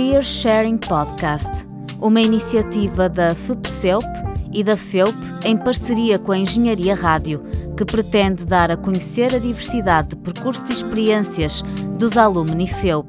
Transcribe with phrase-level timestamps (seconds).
[0.00, 1.66] Career Sharing Podcast,
[2.00, 4.06] uma iniciativa da FUPCELP
[4.50, 7.42] e da FEUP em parceria com a Engenharia Rádio,
[7.76, 11.60] que pretende dar a conhecer a diversidade de percursos e experiências
[11.98, 13.06] dos alumni FEUP.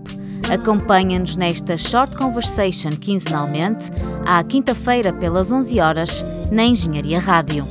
[0.53, 3.89] Acompanha-nos nesta Short Conversation quinzenalmente,
[4.25, 7.65] à quinta-feira pelas 11 horas, na Engenharia Rádio.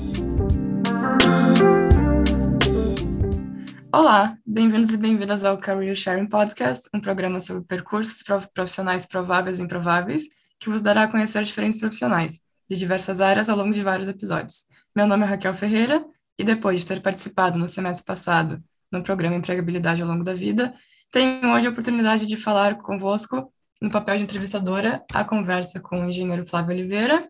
[3.92, 8.22] Olá, bem-vindos e bem-vindas ao Career Sharing Podcast, um programa sobre percursos
[8.54, 10.28] profissionais prováveis e improváveis,
[10.60, 14.62] que vos dará a conhecer diferentes profissionais de diversas áreas ao longo de vários episódios.
[14.94, 16.04] Meu nome é Raquel Ferreira
[16.38, 20.72] e depois de ter participado no semestre passado no programa Empregabilidade ao longo da vida,
[21.10, 23.52] tenho hoje a oportunidade de falar convosco
[23.82, 27.28] no papel de entrevistadora a conversa com o engenheiro Flávio Oliveira,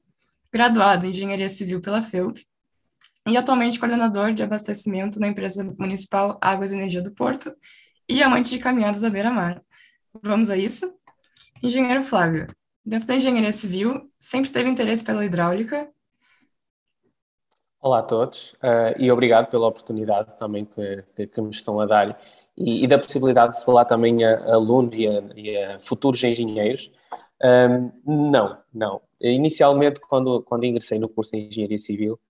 [0.53, 2.45] graduado em Engenharia Civil pela FEUP,
[3.27, 7.55] e atualmente coordenador de abastecimento na empresa municipal Águas e Energia do Porto
[8.09, 9.63] e amante de caminhadas à beira-mar.
[10.23, 10.93] Vamos a isso?
[11.63, 12.47] Engenheiro Flávio,
[12.85, 15.89] dentro da engenharia civil, sempre teve interesse pela hidráulica?
[17.81, 22.21] Olá a todos uh, e obrigado pela oportunidade também que, que me estão a dar
[22.57, 26.91] e, e, da possibilidade de falar também a, alunos e a, e a futuros engenheiros.
[27.43, 29.01] Um, não, não.
[29.21, 32.21] Inicialmente, quando, quando ingressei no curso de Engenharia Civil,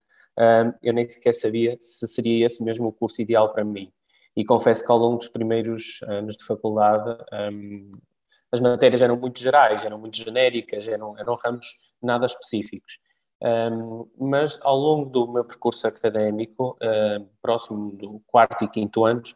[0.83, 3.93] eu nem sequer sabia se seria esse mesmo o curso ideal para mim.
[4.37, 7.19] E confesso que ao longo dos primeiros anos de faculdade,
[8.53, 11.67] as matérias eram muito gerais, eram muito genéricas, eram, eram ramos
[12.03, 12.99] nada específicos.
[14.19, 16.79] Mas ao longo do meu percurso académico,
[17.43, 19.35] próximo do quarto e quinto anos,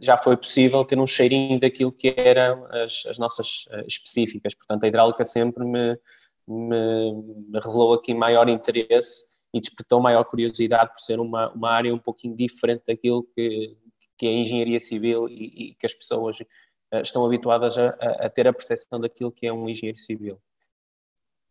[0.00, 4.54] já foi possível ter um cheirinho daquilo que eram as, as nossas uh, específicas.
[4.54, 5.98] Portanto, a hidráulica sempre me,
[6.46, 7.12] me,
[7.48, 11.98] me revelou aqui maior interesse e despertou maior curiosidade por ser uma, uma área um
[11.98, 13.76] pouquinho diferente daquilo que,
[14.16, 18.30] que é a engenharia civil e, e que as pessoas uh, estão habituadas a, a,
[18.30, 20.40] ter a percepção daquilo que é um engenheiro civil.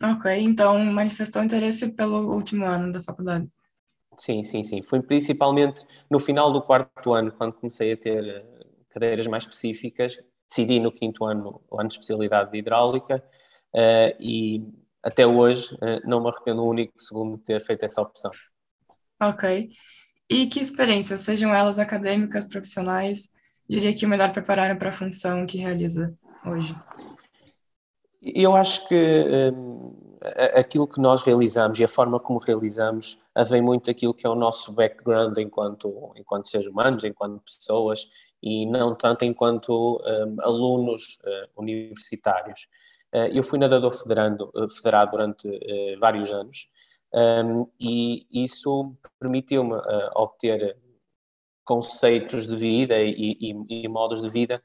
[0.03, 3.47] Ok, então manifestou interesse pelo último ano da faculdade.
[4.17, 4.81] Sim, sim, sim.
[4.81, 8.45] Foi principalmente no final do quarto ano, quando comecei a ter eh,
[8.89, 10.19] cadeiras mais específicas.
[10.49, 13.23] Decidi no quinto ano o ano de especialidade de hidráulica
[13.73, 14.61] uh, e
[15.03, 18.31] até hoje uh, não me arrependo um único segundo de ter feito essa opção.
[19.21, 19.69] Ok.
[20.29, 23.29] E que experiências, sejam elas acadêmicas, profissionais,
[23.69, 26.13] diria que o melhor prepararam para a função que realiza
[26.45, 26.75] hoje?
[28.21, 28.95] Eu acho que
[29.53, 30.17] um,
[30.55, 33.19] aquilo que nós realizamos e a forma como realizamos
[33.49, 38.07] vem muito daquilo que é o nosso background enquanto, enquanto seres humanos, enquanto pessoas
[38.41, 42.67] e não tanto enquanto um, alunos uh, universitários.
[43.13, 45.49] Uh, eu fui nadador federando, uh, federado durante
[45.99, 46.69] vários anos
[47.13, 49.75] um, e isso permitiu-me
[50.15, 50.77] obter
[51.65, 54.63] conceitos de vida e, e, e modos de vida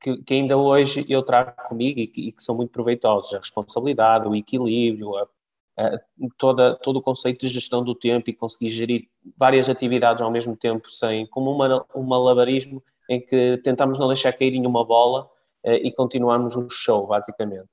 [0.00, 3.34] que, que, ainda hoje eu trago comigo e que, e que, são muito proveitosos.
[3.34, 5.28] A responsabilidade, o equilíbrio, a,
[5.76, 5.98] a,
[6.38, 10.56] toda, todo o conceito de gestão do tempo e conseguir gerir várias atividades ao mesmo
[10.56, 15.28] tempo, sem, como uma, um malabarismo em que tentamos não deixar cair em uma bola
[15.64, 17.68] e continuamos o show, basicamente.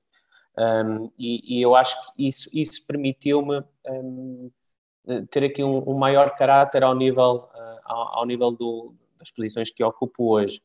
[0.58, 4.50] Um, e, e, eu acho que isso, isso permitiu-me um,
[5.30, 9.70] ter aqui um, um, maior caráter ao nível, uh, ao, ao, nível do, das posições
[9.70, 10.62] que ocupo hoje.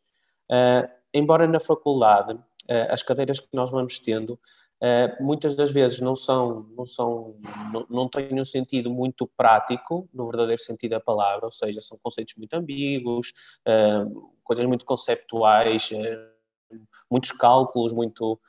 [0.49, 4.39] Uh, embora na faculdade eh, as cadeiras que nós vamos tendo
[4.81, 7.35] eh, muitas das vezes não são, não são,
[7.71, 11.97] não, não têm um sentido muito prático, no verdadeiro sentido da palavra, ou seja, são
[12.01, 13.33] conceitos muito ambíguos,
[13.65, 14.05] eh,
[14.43, 15.91] coisas muito conceptuais,
[17.09, 18.39] muitos cálculos, muito,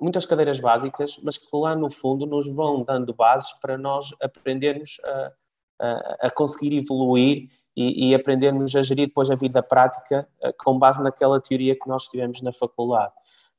[0.00, 4.98] muitas cadeiras básicas, mas que lá no fundo nos vão dando bases para nós aprendermos
[5.04, 5.32] a,
[5.80, 10.78] a, a conseguir evoluir e, e aprendermos a gerir depois a vida prática uh, com
[10.78, 13.12] base naquela teoria que nós tivemos na faculdade.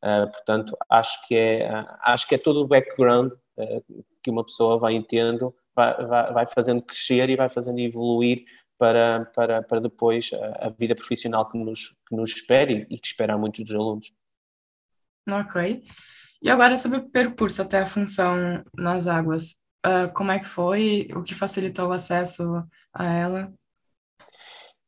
[0.04, 3.32] Uh, portanto, acho que é, uh, acho que é todo o background
[4.22, 8.46] que uma pessoa vai tendo, vai, vai, vai, fazendo crescer e vai fazendo evoluir
[8.78, 13.00] para, para, para depois a, a vida profissional que nos, que nos espera e, e
[13.00, 14.14] que espera a muitos dos alunos.
[15.30, 15.84] Ok.
[16.42, 19.56] E agora sobre o percurso até a função nas águas.
[19.86, 21.08] Uh, como é que foi?
[21.16, 22.64] O que facilitou o acesso
[22.94, 23.54] a ela?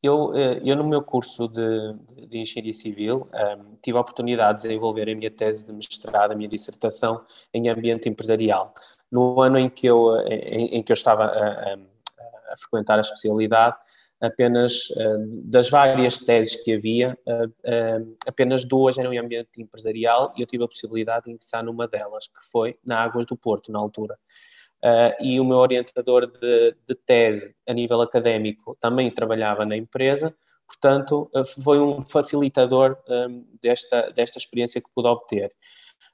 [0.01, 4.63] Eu, eh, eu, no meu curso de, de Engenharia Civil, um, tive a oportunidade de
[4.63, 8.73] desenvolver a minha tese de mestrado, a minha dissertação em ambiente empresarial.
[9.11, 11.73] No ano em que eu, eh, em, em que eu estava a, a,
[12.53, 13.75] a, frequentar a especialidade,
[14.21, 20.33] apenas uh, das várias teses que havia, uh, uh, apenas duas eram em ambiente empresarial
[20.37, 23.71] e eu tive a possibilidade de ingressar numa delas, que foi na Águas do Porto,
[23.71, 24.17] na altura.
[25.19, 30.33] E o meu orientador de, de, tese a nível académico também trabalhava na empresa,
[30.65, 31.29] portanto,
[31.65, 32.97] foi um facilitador
[33.61, 35.51] desta, desta experiência que pude obter.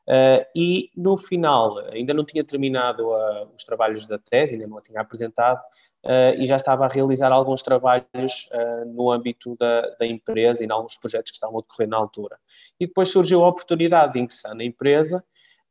[0.07, 4.77] Uh, e no final, ainda não tinha terminado uh, os trabalhos da tese, ainda não
[4.77, 5.59] a tinha apresentado,
[6.05, 8.49] uh, e já estava a realizar alguns trabalhos
[8.87, 12.37] no âmbito da, da, empresa e em alguns projetos que estavam a decorrer na altura.
[12.79, 15.23] E depois surgiu a oportunidade de ingressar na empresa,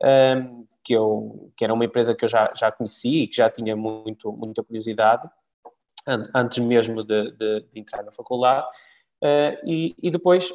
[0.02, 3.48] um, que, eu, que era uma empresa que eu já, já conhecia e que já
[3.48, 5.28] tinha muito, muita curiosidade,
[6.34, 8.66] antes mesmo de, de, de entrar na faculdade,
[9.64, 10.52] e, e depois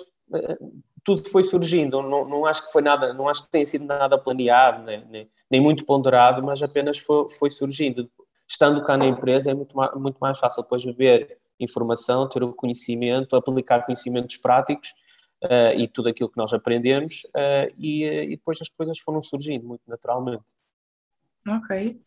[1.03, 4.17] tudo foi surgindo, não, não, acho que foi nada, não acho que tenha sido nada
[4.17, 8.09] planeado, nem, nem, nem muito ponderado, mas apenas foi, foi, surgindo.
[8.49, 12.53] Estando cá na empresa é muito mais, muito mais fácil depois beber informação, ter o
[12.53, 14.89] conhecimento, aplicar conhecimentos práticos
[15.43, 19.67] uh, e tudo aquilo que nós aprendemos uh, e, e, depois as coisas foram surgindo
[19.67, 20.45] muito naturalmente.
[21.47, 22.01] Ok.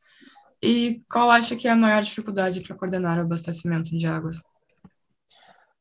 [0.60, 4.42] E qual acha que é a maior dificuldade para coordenar o abastecimento de águas?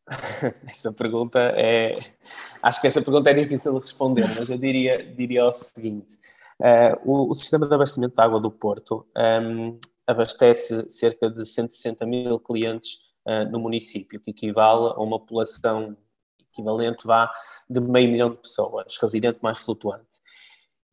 [0.67, 2.15] Essa pergunta é.
[2.61, 6.19] Acho que essa pergunta é difícil de responder, mas eu diria, diria o seguinte:
[6.59, 9.79] uh, o, o, sistema de abastecimento de água do Porto um, ehm,
[10.11, 15.97] abastece cerca de 160 mil clientes uh, no município, que equivale a uma população
[16.51, 17.31] equivalente vá
[17.69, 20.21] de meio milhão de pessoas, residente mais flutuante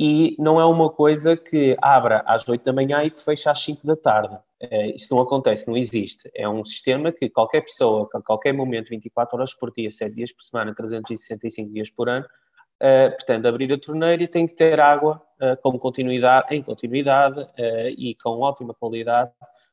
[0.00, 3.60] e não é uma coisa que abra às 8 da manhã e que fecha às
[3.60, 4.38] 5 da tarde.
[4.60, 6.30] É, isso não acontece, não existe.
[6.34, 10.32] É um sistema que qualquer pessoa, a qualquer momento, 24 horas por dia, 7 dias
[10.32, 12.24] por semana, 365 dias por ano,
[12.82, 17.40] uh, pretende abrir a torneira e tem que ter água uh, com continuidade, em continuidade
[17.40, 19.30] uh, e com ótima qualidade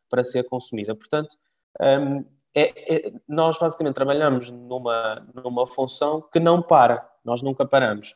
[0.10, 0.96] para ser consumida.
[0.96, 1.36] Portanto,
[1.82, 2.24] um,
[2.54, 8.16] é, é, nós basicamente trabalhamos numa, numa função que não para, nós nunca paramos.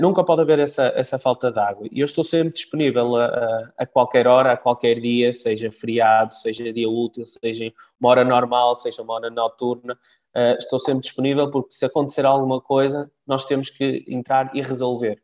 [0.00, 1.86] Nunca pode haver essa, essa falta de água.
[1.92, 6.72] E eu estou sempre disponível a, a, qualquer hora, a qualquer dia, seja feriado, seja
[6.72, 9.96] dia útil, seja uma hora normal, seja uma hora noturna.
[10.36, 15.20] Uh, estou sempre disponível porque se acontecer alguma coisa, nós temos que entrar e resolver.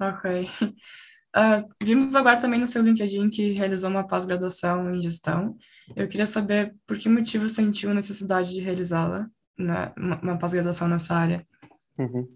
[0.00, 0.42] Ok.
[0.42, 5.56] Uh, vimos agora também no seu LinkedIn que realizou uma pós-graduação em gestão.
[5.96, 11.46] Eu queria saber por que motivo sentiu necessidade de realizá-la, né, uma, pós-graduação nessa área.
[11.98, 12.28] Uhum.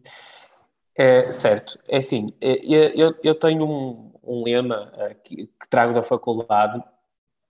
[0.97, 5.93] É, certo, é assim, é, eu, eu tenho um, um lema uh, que, que, trago
[5.93, 6.81] da faculdade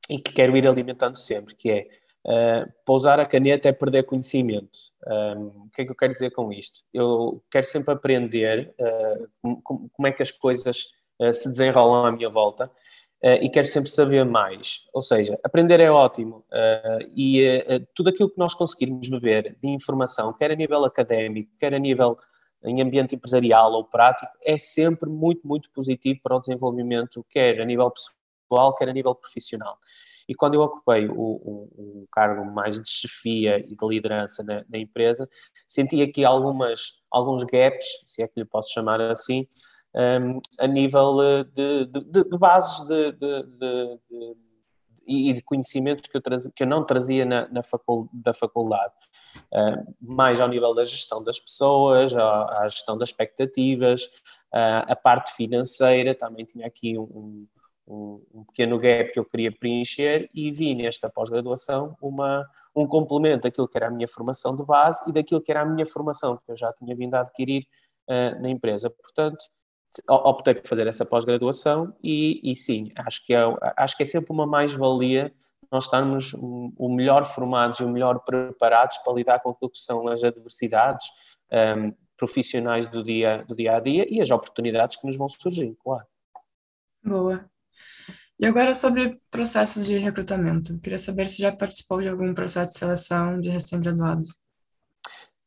[0.09, 1.89] e que quero ir alimentando sempre, que é
[2.26, 4.79] uh, pousar a caneta é perder conhecimento.
[5.06, 6.81] Um, o que é que eu quero dizer com isto?
[6.93, 9.29] Eu quero sempre aprender uh,
[9.62, 10.94] como, como, é que as coisas
[11.32, 12.69] se desenrolam à minha volta
[13.41, 14.81] e quero sempre saber mais.
[14.93, 16.44] Ou seja, aprender é ótimo
[17.17, 17.41] e
[17.94, 22.19] tudo aquilo que nós conseguirmos beber de informação, quer a nível académico, quer a nível
[22.65, 27.65] em ambiente empresarial ou prático, é sempre muito, muito positivo para o desenvolvimento, quer a
[27.65, 29.79] nível pessoal, quer a nível profissional.
[30.29, 34.65] E quando eu ocupei o, o, o cargo mais de chefia e de liderança na,
[34.69, 35.29] na, empresa,
[35.67, 39.47] senti aqui algumas, alguns gaps, se é que lhe posso chamar assim,
[39.94, 43.99] um, a nível eh, de, de, de bases de, de,
[45.06, 48.94] e de conhecimentos que eu, traz, que eu não trazia na, na facul, da faculdade.
[49.53, 54.05] Uh, mais ao nível da gestão das pessoas, a gestão das expectativas,
[54.55, 57.47] uh, a parte financeira, também tinha aqui um,
[57.87, 63.43] um, um, pequeno gap que eu queria preencher e vi nesta pós-graduação uma, um complemento
[63.43, 66.37] daquilo que era a minha formação de base e daquilo que era a minha formação
[66.37, 67.67] que eu já tinha vindo a adquirir
[68.08, 68.91] uh, na empresa.
[68.91, 69.44] Portanto,
[70.08, 73.41] optei por fazer essa pós-graduação e, e, sim, acho que, é,
[73.77, 75.32] acho que é sempre uma mais-valia
[75.70, 80.06] nós estarmos o melhor formados e o melhor preparados para lidar com aquilo que são
[80.08, 81.08] as adversidades
[81.77, 85.77] um, profissionais do dia, do dia a dia e as oportunidades que nos vão surgir,
[85.82, 86.06] claro.
[87.05, 87.51] Boa.
[88.39, 90.79] E agora sobre processos de recrutamento.
[90.81, 94.45] Queria saber se já participou de algum processo de seleção de recém-graduados.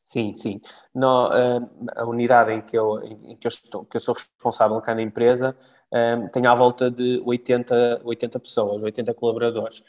[0.08, 0.58] Sim, sim.
[0.94, 4.80] No, uh, a unidade em que eu, em que eu, estou, que eu sou responsável
[4.80, 5.54] cá na empresa
[5.92, 9.80] uh, tem à volta de 80, 80 pessoas, 80 colaboradores.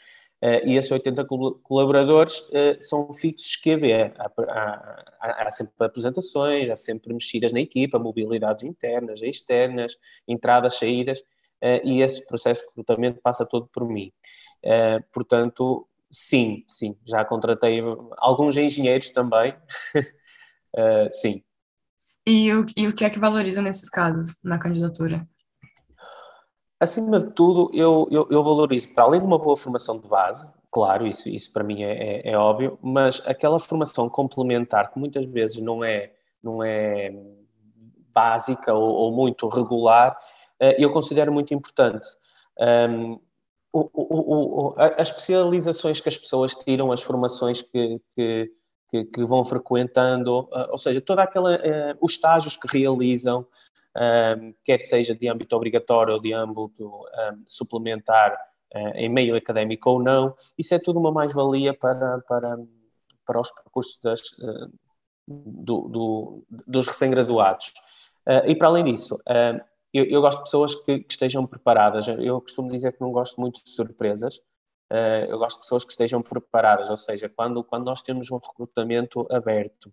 [0.42, 1.24] Uh, e esses 80
[1.62, 4.12] colaboradores são fixos QB.
[4.18, 4.30] Há,
[5.20, 9.96] há, há, sempre apresentações, há sempre mexidas na equipa, mobilidades internas, externas,
[10.28, 11.22] entradas, saídas,
[11.62, 14.12] e esse processo de recrutamento passa todo por mim.
[15.12, 17.80] portanto, Sim, sim, já contratei
[18.18, 19.54] alguns engenheiros também.
[21.12, 21.42] sim.
[22.26, 25.26] E o, e o que é que valoriza nesses casos, na candidatura?
[26.80, 30.52] Acima de tudo, eu, eu, eu valorizo, para além de uma boa formação de base,
[30.70, 35.24] claro, isso, isso para mim é, é, é óbvio, mas aquela formação complementar que muitas
[35.26, 36.12] vezes não é,
[36.42, 37.12] não é
[38.12, 40.18] básica ou, ou muito regular,
[40.78, 42.06] eu considero muito importante.
[42.58, 43.18] Um,
[43.72, 48.52] o, o, o, as especializações que as pessoas tiram, as formações que, que,
[48.90, 53.46] que, que vão frequentando, uh, ou seja, toda aquela, uh, os estágios que realizam,
[53.96, 58.34] um, quer seja de âmbito obrigatório ou de âmbito um, suplementar
[58.74, 62.58] uh, em meio académico ou não, isso é tudo uma mais-valia para, para,
[63.24, 64.72] para os percursos das, uh,
[65.26, 67.72] do, do, dos recém-graduados.
[68.46, 69.18] E para além disso,
[69.92, 72.06] eu, eu, gosto de pessoas que, que, estejam preparadas.
[72.08, 74.40] Eu costumo dizer que não gosto muito de surpresas.
[75.28, 79.26] eu gosto de pessoas que estejam preparadas, ou seja, quando, quando nós temos um recrutamento
[79.30, 79.92] aberto,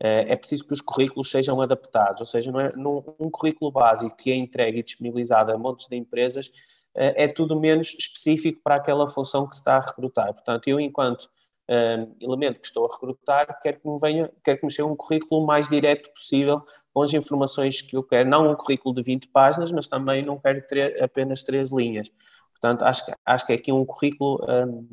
[0.00, 4.16] é preciso que os currículos sejam adaptados, ou seja, não é, num, um currículo básico
[4.16, 6.50] que é entregue e disponibilizado a montes de empresas
[6.94, 10.32] é tudo menos específico para aquela função que se está a recrutar.
[10.34, 11.30] Portanto, eu, enquanto
[11.68, 14.96] um, elemento que estou a recrutar, quero que me venha, quero que me chegue um
[14.96, 18.28] currículo mais direto possível com as informações que eu quero.
[18.28, 22.10] Não um currículo de 20 páginas, mas também não quero ter apenas três linhas.
[22.52, 24.86] Portanto, acho, acho que é aqui um currículo um,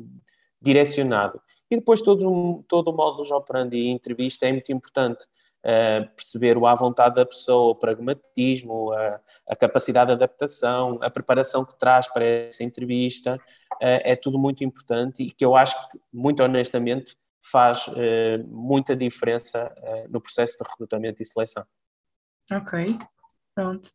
[0.60, 1.40] direcionado.
[1.70, 5.24] E depois todo, todo o modo de operandi e entrevista é muito importante.
[5.62, 11.10] Uh, perceber o à vontade da pessoa, o pragmatismo, a, a, capacidade de adaptação, a
[11.10, 13.38] preparação que traz para essa entrevista,
[13.80, 19.74] é tudo muito importante e que eu acho que, muito honestamente, faz uh, muita diferença
[20.10, 21.64] no processo de recrutamento e seleção.
[22.52, 22.98] Ok,
[23.54, 23.88] pronto.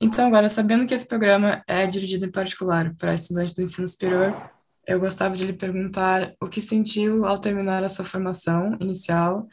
[0.00, 4.50] Então, agora, sabendo que esse programa é dirigido em particular para estudantes do ensino superior,
[4.86, 9.46] eu gostava de lhe perguntar o que sentiu ao terminar a sua formação inicial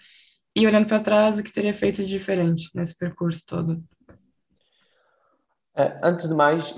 [0.56, 3.84] e, olhando para trás, o que teria feito de diferente nesse percurso todo.
[5.76, 6.74] É, antes de mais,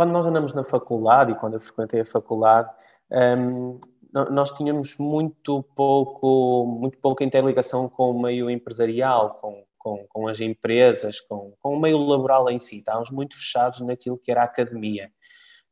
[0.00, 2.70] quando nós andamos na faculdade e quando eu frequentei a faculdade,
[3.36, 3.78] um,
[4.30, 10.40] nós tínhamos muito pouco, muito pouca interligação com o meio empresarial, com, com, com as
[10.40, 12.78] empresas, com, com o meio laboral em si.
[12.78, 15.12] Estávamos muito fechados naquilo que era a academia.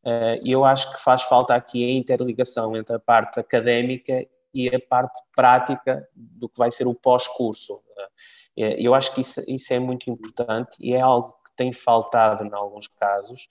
[0.05, 4.69] Uh, e eu acho que faz falta aqui a interligação entre a parte académica e
[4.69, 7.77] a parte prática do que vai ser o pós-curso.
[7.77, 12.45] Uh, eu acho que isso, isso, é muito importante e é algo que tem faltado
[12.45, 13.49] em alguns casos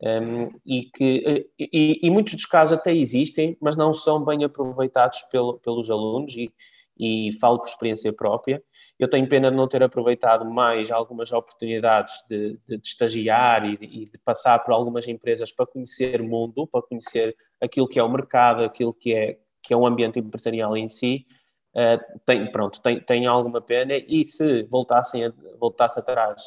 [0.00, 5.22] um, e que e, e, muitos dos casos até existem, mas não são bem aproveitados
[5.22, 6.52] pelo, pelos alunos e,
[6.96, 8.62] e falo por experiência própria.
[8.98, 13.76] Eu tenho pena de não ter aproveitado mais algumas oportunidades de, de, de estagiar e
[13.76, 17.98] de, e de, passar por algumas empresas para conhecer o mundo, para conhecer aquilo que
[17.98, 21.26] é o mercado, aquilo que é, que é o ambiente empresarial em si.
[21.74, 26.42] Uh, tem, pronto, tem, tem alguma pena e se voltassem a, voltasse atrás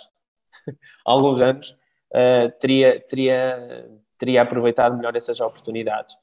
[1.06, 1.78] alguns anos,
[2.12, 6.16] uh, teria, teria, teria aproveitado melhor essas oportunidades.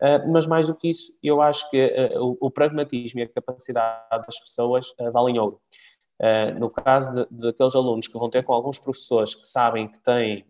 [0.00, 3.28] Uh, mas mais do que isso, eu acho que uh, o, o, pragmatismo e a
[3.28, 5.60] capacidade das pessoas valem ouro.
[6.58, 10.44] no caso daqueles alunos que vão ter com alguns professores que sabem que têm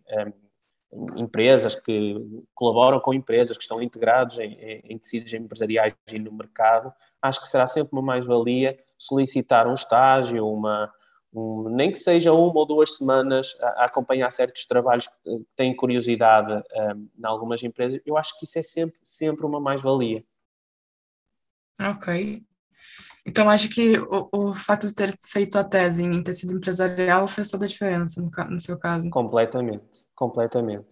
[0.91, 2.15] um, empresas, que
[2.53, 7.41] colaboram com empresas, que estão integrados em, em, em tecidos empresariais e no mercado, acho
[7.41, 10.89] que será sempre uma mais-valia solicitar um estágio, uma, um,
[11.69, 16.53] nem que seja uma ou duas semanas a, a acompanhar certos trabalhos que têm curiosidade
[16.53, 20.23] um, em algumas empresas, eu acho que isso é sempre, sempre uma mais-valia.
[21.81, 22.43] Ok.
[23.25, 27.49] Então, acho que o, o fato de ter feito a tese em tecido empresarial fez
[27.49, 29.09] toda a diferença no, no seu caso.
[29.09, 30.87] Completamente, completamente.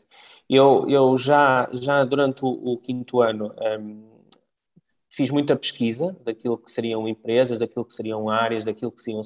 [0.50, 4.13] Eu, eu já, já durante o, o quinto ano um,
[5.14, 9.22] fiz muita pesquisa daquilo que seriam empresas, daquilo que seriam áreas, daquilo que, seriam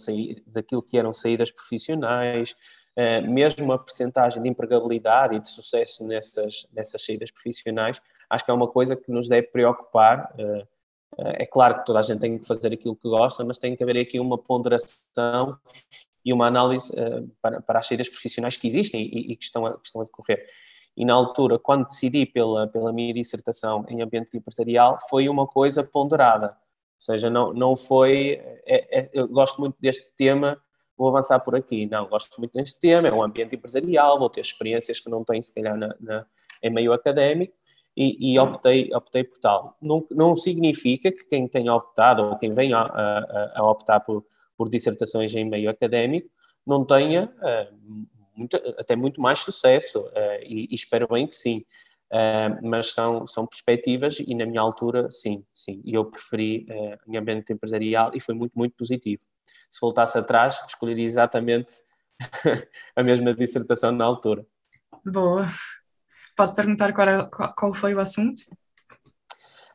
[0.45, 2.51] daquilo que eram saídas profissionais,
[2.97, 8.51] uh, mesmo a percentagem de empregabilidade e de sucesso nessas, nessas saídas profissionais, acho que
[8.51, 10.29] é uma coisa que nos deve preocupar.
[10.37, 10.67] Uh,
[11.19, 13.81] é claro que toda a gente tem que fazer aquilo que gosta, mas tem que
[13.81, 15.57] haver aqui uma ponderação
[16.23, 16.91] e uma análise
[17.41, 20.45] para, para as saídas profissionais que existem e que, estão a, que estão a decorrer
[20.97, 25.83] e na altura, quando decidi pela, pela minha dissertação em ambiente empresarial, foi uma coisa
[25.83, 26.47] ponderada.
[26.47, 28.41] Ou seja, não, não foi.
[28.65, 30.59] É, é, eu gosto muito deste tema,
[30.97, 31.85] vou avançar por aqui.
[31.85, 35.43] Não, gosto muito deste tema, é um ambiente empresarial, vou ter experiências que não tenho,
[35.43, 36.25] se calhar, na, na
[36.63, 37.53] em meio académico.
[37.95, 39.77] E, e, optei, optei por tal.
[39.79, 44.23] Não, não significa que quem tenha optado ou quem venha a, a, a optar por,
[44.55, 46.29] por dissertações em meio académico
[46.65, 51.65] não tenha uh, muito, até muito mais sucesso, uh, e, e, espero bem que sim.
[52.11, 55.81] Uh, mas são, são perspectivas e na minha altura, sim, sim.
[55.83, 59.23] E eu preferi uh, em ambiente empresarial e foi muito, muito positivo.
[59.69, 61.73] Se voltasse atrás, escolheria exatamente
[62.95, 64.45] a mesma dissertação na altura.
[65.05, 65.47] Boa.
[66.35, 68.41] Posso perguntar qual, qual foi o assunto?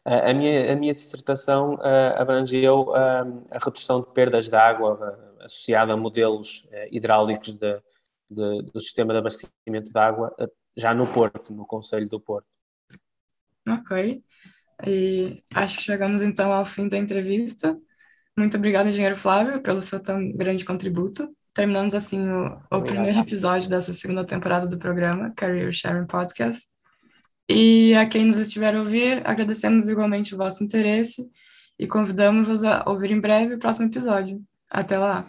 [0.07, 5.19] Uh, a, minha, a minha dissertação uh, abrangeu uh, a redução de perdas de água
[5.41, 7.81] associada a modelos hidráulicos de,
[8.33, 10.35] de, do sistema de abastecimento de água
[10.77, 12.47] já no Porto, no Conselho do Porto.
[13.69, 14.23] Ok.
[14.87, 17.79] E acho que chegamos então ao fim da entrevista.
[18.37, 23.69] Muito obrigada, engenheiro Flávio, pelo seu tão grande contributo terminamos assim o, o primeiro episódio
[23.69, 26.67] dessa segunda temporada do programa, Career Sharing Podcast.
[27.49, 31.27] E a quem nos estiver a ouvir, agradecemos igualmente o vosso interesse
[31.79, 34.41] e convidamos-vos a ouvir em breve o próximo episódio.
[34.71, 35.29] Até lá!